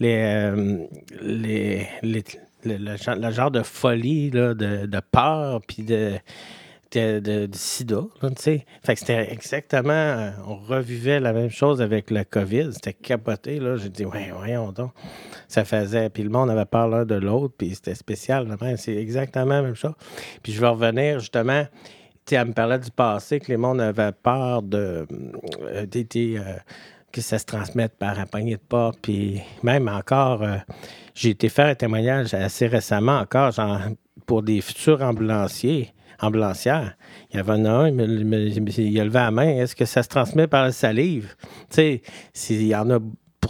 [0.00, 0.78] les, euh,
[1.22, 2.24] les, les-
[2.64, 6.12] le, le genre, le genre de folie, là, de, de peur, puis de,
[6.92, 8.66] de, de- de sida, là, tu sais.
[8.84, 12.70] Fait que c'était exactement, euh, on revivait la même chose avec la COVID.
[12.74, 13.76] C'était capoté, là.
[13.76, 14.90] J'ai dit, ouais, voyons donc.
[15.48, 18.46] Ça faisait, puis le monde avait peur l'un de l'autre, puis c'était spécial.
[18.76, 19.94] C'est exactement la même chose.
[20.42, 21.64] Puis je vais revenir, justement,
[22.36, 25.06] elle me parlait du passé, que les mondes avaient peur de,
[25.62, 26.06] euh, des,
[26.38, 26.56] euh,
[27.12, 28.98] que ça se transmette par un poignet de porte.
[29.02, 30.56] Puis même encore, euh,
[31.14, 33.80] j'ai été faire un témoignage assez récemment encore, genre,
[34.26, 36.94] pour des futurs ambulanciers, ambulancières.
[37.30, 39.48] Il y avait un, il, me- il il a levé la main.
[39.48, 41.34] Est-ce que ça se transmet par la salive?
[41.40, 42.98] Tu sais, s'il y en a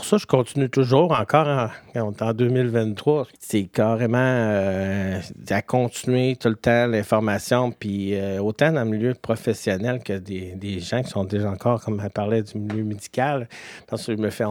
[0.01, 3.27] pour ça, je continue toujours, encore en, quand on est en 2023.
[3.39, 9.13] C'est carrément euh, à continuer tout le temps l'information, puis euh, autant dans le milieu
[9.13, 13.47] professionnel que des, gens qui sont déjà encore, comme elle parlait du milieu médical.
[13.89, 14.45] Parce que je me fais,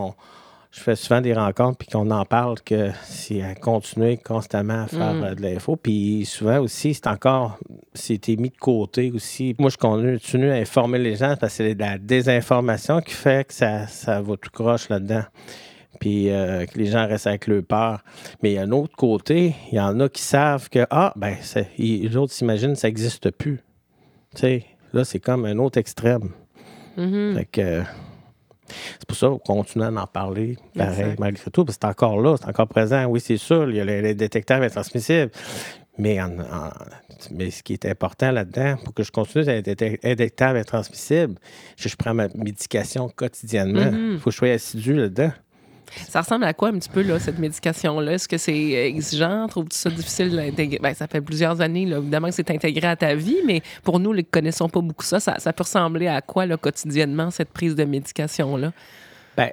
[0.71, 4.87] je fais souvent des rencontres, puis qu'on en parle, que c'est à continuer constamment à
[4.87, 5.23] faire Mm.
[5.23, 5.75] euh, de l'info.
[5.75, 7.57] Puis souvent aussi, c'est encore,
[7.93, 9.55] c'était mis de côté aussi.
[9.57, 13.53] Moi, je continue à informer les gens parce que c'est la désinformation qui fait que
[13.53, 15.23] ça, ça va tout croche là-dedans.
[15.99, 18.03] Puis euh, que les gens restent avec leur peur.
[18.41, 21.11] Mais il y a un autre côté, il y en a qui savent que, ah,
[21.15, 21.35] ben,
[21.77, 23.59] les autres s'imaginent que ça n'existe plus.
[24.35, 26.29] Tu sais, là, c'est comme un autre extrême.
[26.95, 27.35] Mhm.
[27.35, 27.81] Fait que,
[28.99, 32.19] c'est pour ça qu'on continue à en parler, pareil, malgré tout, parce que c'est encore
[32.21, 33.05] là, c'est encore présent.
[33.05, 35.31] Oui, c'est sûr, il y a les, les détecteurs intransmissibles.
[35.97, 36.71] Mais, en- en-
[37.31, 41.35] mais ce qui est important là-dedans, pour que je continue à être détec- détectable intransmissible,
[41.75, 43.89] je, je prends ma médication quotidiennement.
[43.91, 44.17] Il Mhm.
[44.19, 45.31] faut que je sois assidu là-dedans.
[46.07, 48.13] Ça ressemble à quoi un petit peu, là, cette médication-là?
[48.13, 49.47] Est-ce que c'est exigeant?
[49.47, 50.79] Trouves-tu ça difficile d'intégrer?
[50.81, 53.99] Ben, ça fait plusieurs années, là, évidemment, que c'est intégré à ta vie, mais pour
[53.99, 56.57] nous, les qui ne connaissons pas beaucoup ça, ça, ça peut ressembler à quoi, là,
[56.57, 58.71] quotidiennement, cette prise de médication-là?
[59.35, 59.51] Ben,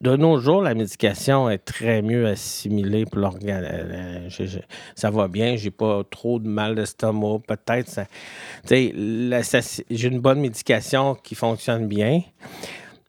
[0.00, 3.64] de nos jours, la médication est très mieux assimilée pour l'organe.
[3.68, 4.58] euh, je-
[4.94, 7.88] ça va bien, j'ai pas trop de mal d'estomac, peut-être.
[7.88, 8.06] ça-
[8.64, 12.22] J'ai une bonne médication qui fonctionne bien,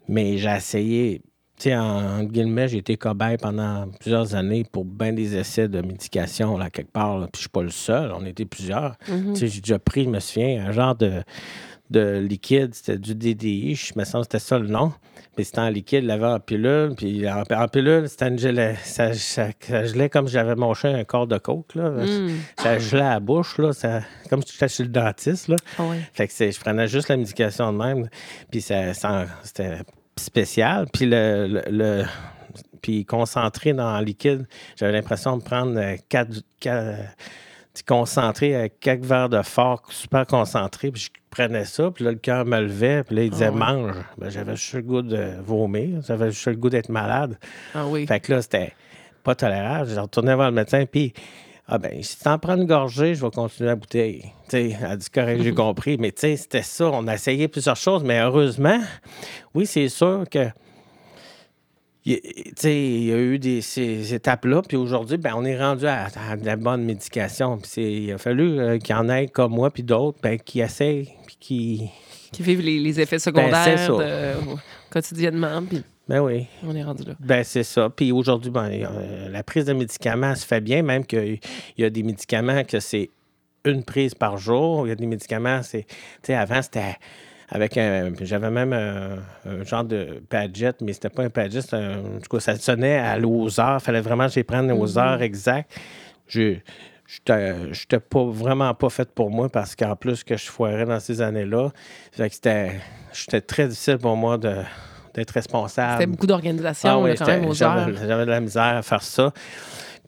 [0.08, 1.22] mais j'ai essayé.
[1.60, 5.82] Tu sais, en, guillemets, j'ai été cobaye pendant plusieurs années pour bien des essais de
[5.82, 7.18] médication, là, quelque part.
[7.20, 7.26] là.
[7.28, 8.96] Puis je suis pas le seul, on était plusieurs.
[9.06, 11.22] Tu sais, j'ai déjà pris, je me souviens, un genre de,
[11.90, 14.94] de liquide, c'était du DDI, je me sens que c'était ça le nom.
[15.38, 18.76] Mais c'était en liquide, l'avait en pilule, puis en, en pilule, c'était une gelée.
[18.84, 21.90] Ça, ça- ça gelait comme j'avais mangé un corps de coke, là.
[21.92, 22.30] Mm.
[22.58, 23.74] Ça gelait à la bouche, là.
[23.74, 25.56] Ça, comme si j'étais chez le dentiste, là.
[25.78, 26.00] Ah ouais.
[26.14, 28.10] Fait que c'est- je prenais juste la médication de même,
[28.52, 29.80] puis ça, ça- c'était
[30.20, 30.86] spécial.
[30.94, 32.06] Puis le, le- le-
[32.82, 36.98] puis concentré dans le liquide, j'avais l'impression de prendre euh, quatre, quatre-
[37.88, 42.18] concentré avec quelques verres de fort, super concentré, puis je prenais ça, puis là, le
[42.18, 43.58] cœur me levait, puis là, il disait Ah ouais.
[43.58, 43.96] mange.
[44.18, 47.38] Ben, j'avais juste le goût de vomir, j'avais juste le goût d'être malade.
[47.74, 48.06] Ah oui.
[48.06, 48.74] Fait que là, c'était
[49.24, 49.90] pas tolérable.
[49.90, 51.14] J'ai retourné voir le médecin, puis
[51.72, 54.22] ah ben, si t'en prends une gorgée, je vais continuer la bouteille.
[54.50, 55.98] Tu sais, elle dit correct, j'ai compris.
[55.98, 56.90] Mais tu sais, c'était ça.
[56.92, 58.80] On a essayé plusieurs choses, mais heureusement,
[59.54, 60.48] oui, c'est sûr que.
[62.06, 65.58] il- Tu sais, il y a eu des, ces étapes-là, puis aujourd'hui, ben, on est
[65.60, 67.58] rendu à, à de la bonne médication.
[67.58, 70.62] Puis il a fallu euh, qu'il y en ait comme moi, puis d'autres, ben, qui
[70.62, 71.90] essayent, puis qui.
[72.32, 74.56] Qui vivent les, les effets Ben, secondaires de-
[74.92, 76.48] quotidiennement, puis Ben oui.
[76.66, 77.14] on est rendu là.
[77.20, 77.88] Ben, c'est ça.
[77.92, 81.40] Puis aujourd'hui, ben, euh, la prise de médicaments se fait bien, même qu'il
[81.78, 83.12] y a des médicaments que c'est
[83.64, 84.88] une prise par jour.
[84.88, 85.84] Il y a des médicaments, c'est.
[85.84, 86.96] Tu sais, avant, c'était
[87.50, 88.12] avec un.
[88.22, 92.00] J'avais même un, un genre de Padget, mais c'était pas un Padget, un.
[92.00, 93.80] En tout cas, ça sonnait à aux heures.
[93.80, 95.72] Fallait vraiment que je les prenne aux heures exactes.
[96.28, 96.56] Je.
[97.06, 101.00] J'étais j'étais pas vraiment pas fait pour moi parce qu'en plus que je foirais dans
[101.00, 101.72] ces années-là,
[102.12, 102.80] fait que c'était
[103.14, 104.58] c'était très difficile pour moi de
[105.20, 105.94] d'être responsable.
[105.94, 109.04] C'était beaucoup d'organisation, Ah oui, quand même, aux j'avais, j'avais de la misère à faire
[109.04, 109.32] ça.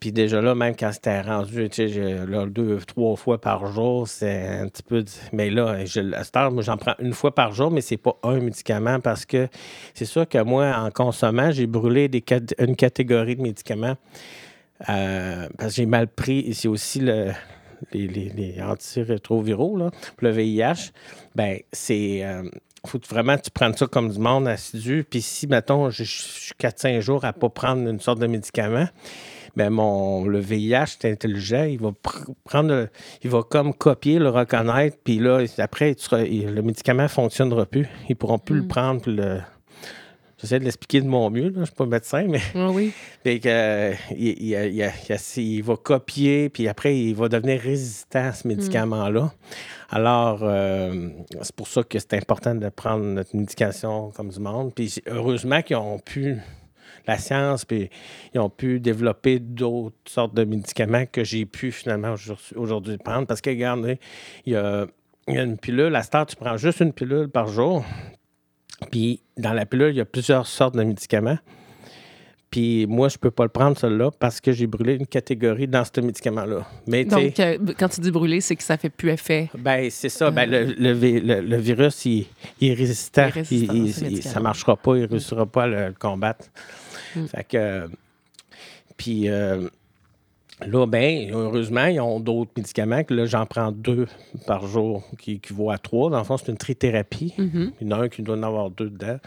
[0.00, 4.08] Puis déjà là, même quand c'était rendu, tu sais, là, deux, trois fois par jour,
[4.08, 5.04] c'est un petit peu...
[5.32, 7.98] Mais là, je, à cette heure, moi, j'en prends une fois par jour, mais c'est
[7.98, 9.46] pas un médicament parce que
[9.94, 12.24] c'est sûr que moi, en consommant, j'ai brûlé des,
[12.58, 13.94] une catégorie de médicaments
[14.88, 16.52] euh, parce que j'ai mal pris.
[16.52, 17.28] C'est aussi le,
[17.92, 20.90] les, les, les antirétroviraux, là, le VIH.
[21.36, 22.24] Ben, c'est...
[22.24, 22.42] euh,
[22.90, 25.04] faut vraiment que tu prennes ça comme du monde assidu.
[25.08, 28.88] Puis si, mettons, je suis 4-5 jours à pas prendre une sorte de médicament,
[29.56, 31.92] ben mon, le VIH est intelligent, il va
[32.44, 32.88] prendre,
[33.22, 37.86] il va comme copier, le reconnaître, puis là, après, le médicament ne fonctionnera plus.
[38.08, 38.68] Ils ne pourront plus le mm.
[38.68, 39.40] prendre, le,
[40.42, 41.52] J'essaie de l'expliquer de mon mieux.
[41.54, 42.40] Je ne suis pas médecin, mais.
[42.54, 42.92] Ah oui.
[43.24, 48.50] il, va copier, puis après, il va devenir résistant à ce mm.
[48.50, 49.32] médicament-là.
[49.90, 51.10] Alors, euh,
[51.42, 54.74] c'est pour ça que c'est important de prendre notre médication comme du monde.
[54.74, 56.38] Puis heureusement qu'ils ont pu
[57.06, 57.90] la science, puis
[58.34, 62.14] ils ont pu développer d'autres sortes de médicaments que j'ai pu finalement
[62.56, 63.26] aujourd'hui prendre.
[63.26, 63.98] Parce que, regardez,
[64.46, 64.86] il y a,
[65.28, 67.84] une pilule, à Star, tu prends juste une pilule par jour,
[68.92, 71.38] puis dans la pilule, il y a plusieurs sortes de médicaments.
[72.50, 75.66] Puis moi, je ne peux pas le prendre, celui-là, parce que j'ai brûlé une catégorie
[75.66, 76.66] dans ce médicament-là.
[76.86, 79.48] Mais, Donc, euh, quand tu dis brûler, c'est que ça fait plus effet.
[79.58, 80.30] Ben c'est ça.
[80.30, 82.26] Ben, le, le, virus, il,
[82.60, 83.30] est résistant.
[83.50, 84.96] Il ça ne marchera pas.
[84.96, 86.44] Il ne réussira pas à le, combattre.
[87.16, 87.26] Mm.
[87.26, 87.88] Fait que...
[88.98, 89.30] Puis...
[89.30, 89.68] Euh,
[90.66, 94.06] Là, bien, heureusement, ils ont d'autres médicaments que là, j'en prends deux
[94.46, 96.10] par jour qui équivaut à trois.
[96.10, 97.34] Dans le fond, c'est une trithérapie.
[97.38, 97.70] Mm-hmm.
[97.80, 99.18] Il y en a un qui doit en avoir deux dedans.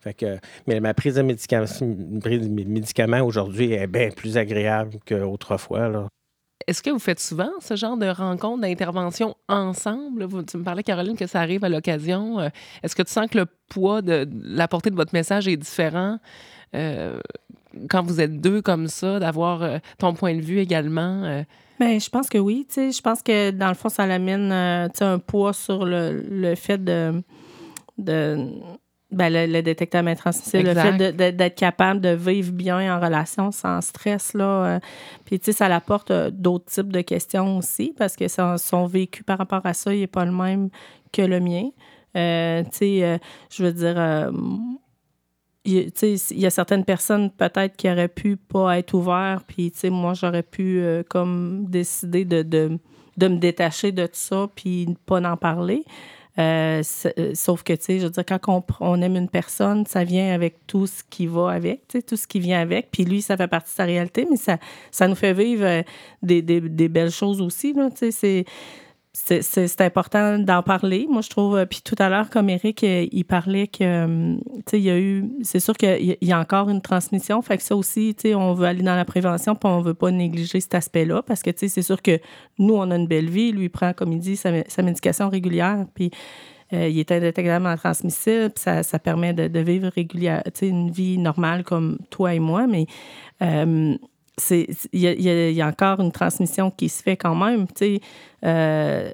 [0.00, 6.08] Fait que, mais ma prise de médicaments, médicaments aujourd'hui est bien plus agréable qu'autrefois.
[6.66, 10.26] Est-ce que vous faites souvent ce genre de rencontres, d'interventions ensemble?
[10.46, 12.40] tu me parlais, Caroline, que ça arrive à l'occasion.
[12.40, 12.48] Euh,
[12.82, 16.18] est-ce que tu sens que le poids, de, la portée de votre message est différent?
[16.74, 17.20] Euh,
[17.88, 21.22] quand vous êtes deux comme ça, d'avoir euh, ton point de vue également?
[21.24, 21.42] Euh?
[21.78, 22.66] Bien, je pense que oui.
[22.74, 26.82] Je pense que dans le fond, ça amène euh, un poids sur le, le fait
[26.82, 27.22] de.
[27.98, 28.48] de
[29.12, 34.34] ben, le, le, détecteur le fait d'être capable de vivre bien en relation sans stress.
[34.34, 34.80] Là,
[35.24, 39.38] puis, tu sais, ça apporte d'autres types de questions aussi parce que son, vécu par
[39.38, 40.70] rapport à ça, il n'est pas le même
[41.12, 41.68] que le mien.
[42.14, 44.32] tu sais, je veux dire,
[45.66, 50.42] il y a certaines personnes peut-être qui auraient pu pas être ouvertes, puis moi j'aurais
[50.42, 52.78] pu euh, comme décider de, de,
[53.16, 55.84] de, me détacher de tout ça, puis pas en parler.
[56.38, 56.82] Euh,
[57.18, 60.34] euh, sauf que, tu sais, je veux dire, quand on, aime une personne, ça vient
[60.34, 62.90] avec tout ce qui va avec, tu sais, tout ce qui vient avec.
[62.90, 64.58] Puis lui, ça fait partie de sa réalité, mais ça,
[64.90, 65.82] ça nous fait vivre
[66.22, 68.10] des, des, des belles choses aussi, tu sais.
[68.10, 68.44] C'est
[69.18, 71.06] c'est important d'en parler.
[71.08, 71.64] Moi, je trouve.
[71.66, 74.90] Puis tout à l'heure, comme Eric, euh, il parlait que, euh, tu sais, il y
[74.90, 75.24] a eu.
[75.42, 77.40] C'est sûr qu'il y a encore une transmission.
[77.40, 79.94] Fait que ça aussi, tu sais, on veut aller dans la prévention, puis on veut
[79.94, 82.20] pas négliger cet aspect-là, parce que, tu sais, c'est sûr que
[82.58, 83.52] nous, on a une belle vie.
[83.52, 84.52] Lui, il prend, comme il dit, sa,
[84.82, 86.10] médication régulière, puis.
[86.72, 91.96] Euh, il est indétectablement transmissible, ça, ça permet de, vivre régulière, une vie normale comme
[92.10, 92.86] toi et moi, mais
[94.50, 97.66] il y, a encore une transmission qui se fait quand même.
[98.44, 99.10] Euh,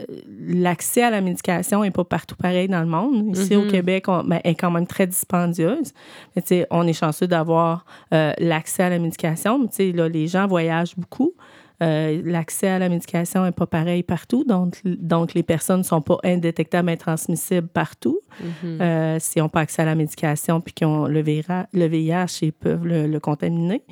[0.49, 3.37] L'accès à la médication n'est pas partout pareil dans le monde.
[3.37, 3.71] Ici, au mm-hmm.
[3.71, 5.93] Québec, on, ben, est quand même très dispendieuse.
[6.35, 9.61] Mais, on est chanceux d'avoir euh, l'accès à la médication.
[9.79, 11.35] Mais, là, les gens voyagent beaucoup.
[11.83, 16.01] Euh, l'accès à la médication n'est pas pareil partout, donc, donc les personnes ne sont
[16.01, 18.21] pas indétectables et transmissibles partout.
[18.41, 18.83] Mm-hmm.
[18.83, 22.39] Euh, si on pas accès à la médication puis qu'ils ont le VIH, le VIH
[22.43, 23.83] ils peuvent le contaminer.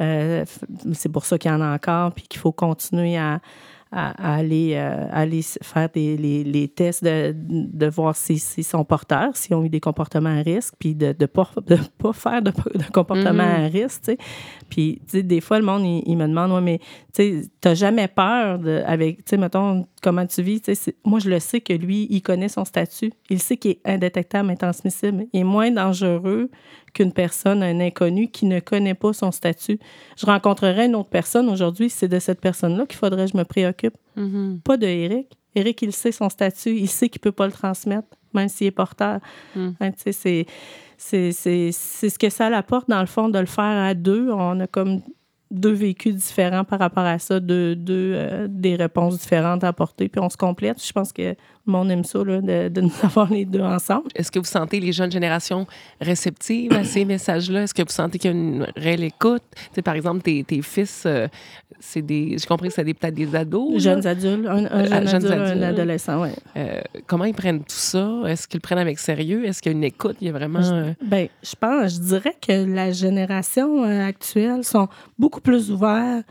[0.00, 0.44] Euh,
[0.92, 3.40] c'est pour ça qu'il y en a encore, puis qu'il faut continuer à,
[3.92, 8.84] à, aller, euh, aller, faire des, les, les tests de, de voir s'ils si, sont
[8.84, 12.40] porteurs, s'ils ont eu des comportements à risque, puis de ne pas, de pas faire
[12.40, 13.66] de, de comportements mm-hmm.
[13.66, 14.12] à risque.
[14.68, 16.80] Puis, des fois, le monde, il, me demande, ouais, mais
[17.12, 20.62] tu n'as jamais peur de, avec, tu sais, mettons, comment tu vis.
[21.04, 23.12] Moi, je le sais que lui, il connaît son statut.
[23.28, 25.26] Il sait qu'il est indétectable, intransmissible.
[25.32, 26.50] Il est moins dangereux
[26.94, 29.78] qu'une personne, un inconnu qui ne connaît pas son statut.
[30.16, 33.44] Je rencontrerai une autre personne aujourd'hui, c'est de cette personne-là qu'il faudrait que je me
[33.44, 33.96] préoccupe.
[34.16, 34.60] Mm-hmm.
[34.60, 35.38] Pas de Eric.
[35.54, 38.68] Eric, il sait son statut, il sait qu'il ne peut pas le transmettre, même s'il
[38.68, 39.20] est porteur.
[39.56, 39.68] Mm.
[39.80, 40.46] Hein, c'est, c'est,
[41.32, 44.30] c'est, ce que ça apporte, dans le fond, de le faire à deux.
[44.30, 45.00] On a comme
[45.50, 50.08] deux vécus différents par rapport à ça, deux, deux euh, des réponses différentes à apporter,
[50.08, 50.84] puis on se complète.
[50.84, 51.34] Je pense que
[51.70, 54.08] le monde aime ça, là, de, de, nous avoir les deux ensemble.
[54.14, 55.66] Est-ce que vous sentez les jeunes générations
[56.00, 57.62] réceptives à ces messages-là?
[57.62, 59.42] Est-ce que vous sentez qu'il y a une réelle écoute?
[59.84, 61.28] Par exemple, tes, tes fils, euh,
[61.78, 62.36] c'est des.
[62.38, 63.80] J'ai compris que c'est peut-être des ados.
[63.82, 66.30] Jeunes adultes, un, un jeune euh, adulte, un adolescent, oui.
[67.06, 68.22] comment ils prennent tout ça?
[68.26, 69.44] Est-ce qu'ils le prennent avec sérieux?
[69.46, 70.16] Est-ce qu'il y a une écoute?
[70.20, 70.60] Il y a vraiment.
[71.02, 76.22] Bien, je pense, je dirais que la génération actuelle sont beaucoup plus ouverts.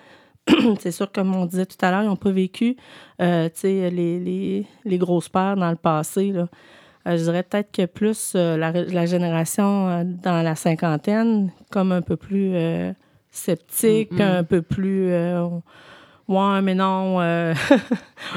[0.80, 2.76] c'est sûr, comme on disait tout à l'heure, ils n'ont pas vécu
[3.22, 6.32] euh, les, les, les, grosses peurs dans le passé.
[6.32, 6.48] Là.
[7.08, 12.02] Euh, je dirais peut-être que plus euh, la, la, génération dans la cinquantaine, comme un
[12.02, 12.54] peu plus
[13.32, 15.12] sceptique, un peu plus
[16.28, 17.18] Ouais, mais non.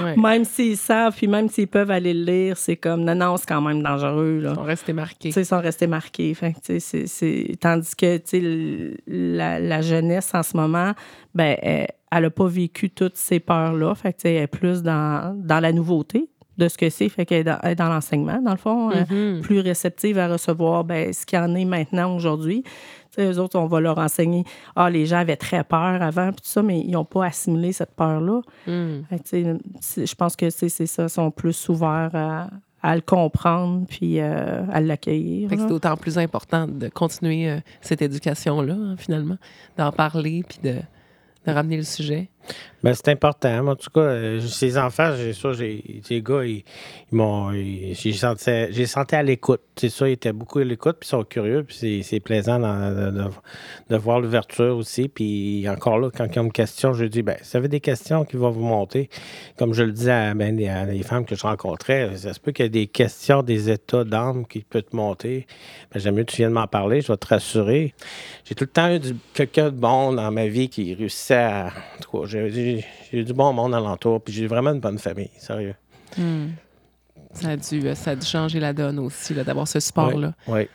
[0.01, 0.17] Ouais.
[0.17, 3.47] même s'ils savent, puis même s'ils peuvent aller le lire, c'est comme, non, non, c'est
[3.47, 4.51] quand même dangereux, là.
[4.53, 5.29] Ils sont restés marqués.
[5.37, 6.33] Ils sont restés marqués.
[6.35, 8.21] Fait c'est- Tandis que
[9.07, 10.93] la, la jeunesse en ce moment,
[11.35, 11.89] ben, elle
[12.21, 13.95] n'a pas vécu toutes ces peurs-là.
[13.95, 17.09] Fait que, elle est plus dans, dans la nouveauté de ce que c'est.
[17.09, 18.91] Fait qu'elle est dans, elle l'enseignement, dans le fond.
[18.91, 19.05] euh,
[19.37, 19.41] Mhm.
[19.41, 22.63] plus réceptive à recevoir ben, ce qu'il y en est maintenant, aujourd'hui.
[23.19, 24.45] Eux autres, on va leur enseigner
[24.77, 27.73] Ah, les gens avaient très peur avant, puis tout ça, mais ils n'ont pas assimilé
[27.73, 28.41] cette peur-là.
[29.25, 32.49] C'est- Je pense que c'est ça, ils sont plus ouverts à,
[32.83, 35.49] à le comprendre puis euh, à l'accueillir.
[35.51, 39.37] C'est d'autant plus important de continuer euh, cette éducation-là, hein, finalement,
[39.77, 40.77] d'en parler puis de,
[41.47, 42.29] de ramener le sujet?
[42.83, 43.69] Ben, c'est important.
[43.69, 46.65] En tout cas, euh, ces enfants, j'ai ça, j'ai, ces gars, ils,
[47.13, 47.53] m'ont.
[47.53, 49.61] j'ai senti, j'ai à l'écoute.
[49.77, 53.97] C'est ça, ils étaient beaucoup à l'écoute, puis ils sont curieux, puis c'est, plaisant de,
[53.97, 55.09] voir l'ouverture aussi.
[55.09, 57.81] Puis encore là, quand ils ont une question, je dis, ben, si vous avez des
[57.81, 59.09] questions qui vont vous monter,
[59.57, 62.51] comme je le dis à, ben, à les femmes que je rencontrais, ça se peut
[62.51, 65.47] qu'il y ait des questions, des états d'âme qui peuvent te monter.
[65.93, 67.95] Ben, j'aime mieux que tu viennes m'en parler, je vais te rassurer.
[68.45, 69.01] J'ai tout le temps eu
[69.35, 71.67] quelqu'un de bon dans ma vie qui réussissait à.
[71.67, 75.75] En tout cas, j'ai, du bon monde alentour, puis j'ai vraiment une bonne famille, sérieux.
[76.17, 76.53] Mhm.
[77.33, 80.35] Ça, a dû, euh, ça a dû changer la donne aussi, là, d'avoir ce support-là.
[80.47, 80.69] Oui.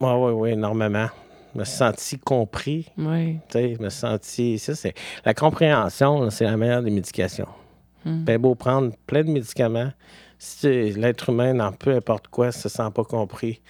[0.00, 1.08] Oui, oui, oui, énormément.
[1.54, 2.86] Je me suis senti compris.
[2.98, 3.38] Oui.
[3.48, 4.58] tu sais, Je me suis senti.
[4.58, 4.94] Ça, c'est.
[5.24, 7.48] La compréhension, c'est la meilleure des médications.
[8.04, 9.92] Ben beau prendre plein de médicaments.
[10.38, 13.60] Si l'être humain, dans peu importe quoi, se sent pas compris,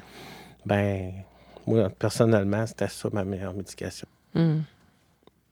[0.64, 1.12] ben
[1.66, 4.07] moi, personnellement, c'était ça ma meilleure médication.
[4.35, 4.62] Mhm.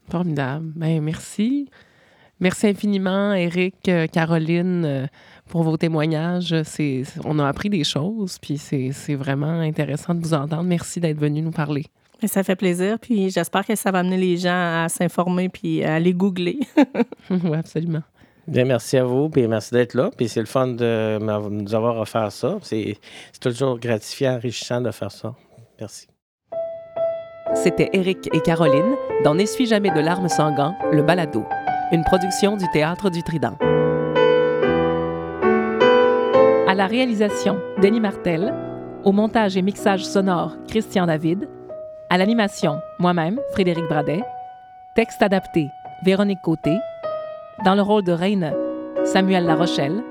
[0.08, 0.72] Formidable.
[0.74, 1.68] Ben, merci.
[2.38, 5.06] Merci infiniment, Eric, euh, Caroline, euh,
[5.48, 6.54] pour vos témoignages.
[6.64, 10.64] C'est, on a appris des choses, puis c'est, c'est vraiment intéressant de vous entendre.
[10.64, 11.86] Merci d'être venu nous parler.
[12.24, 15.94] Ça fait plaisir, puis j'espère que ça va amener les gens à s'informer puis à
[15.94, 16.58] aller googler.
[17.30, 18.02] oui, absolument.
[18.46, 20.10] Bien, merci à vous, puis merci d'être là.
[20.16, 22.58] Puis c'est le fun de nous avoir offert ça.
[22.62, 22.96] C'est
[23.32, 25.34] c'est toujours gratifiant, enrichissant de faire ça.
[25.80, 26.06] Merci.
[27.54, 31.44] C'était Eric et Caroline dans N'essuie jamais de larmes sanguin, le balado,
[31.92, 33.56] une production du Théâtre du Trident.
[36.68, 38.52] À la réalisation, Denis Martel.
[39.04, 41.48] Au montage et mixage sonore, Christian David.
[42.10, 44.22] À l'animation, moi-même, Frédéric Bradet.
[44.94, 45.68] Texte adapté,
[46.04, 46.76] Véronique Côté.
[47.64, 48.52] Dans le rôle de Reine,
[49.04, 50.02] Samuel Larochelle.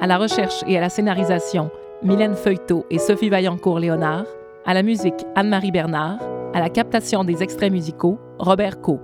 [0.00, 1.70] À la recherche et à la scénarisation,
[2.02, 4.24] Mylène Feuilletot et Sophie Vaillancourt-Léonard.
[4.66, 6.18] À la musique, Anne-Marie Bernard.
[6.54, 9.00] À la captation des extraits musicaux, Robert Co.